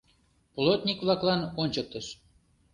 [0.53, 2.07] Плотник-влаклан ончыктыш.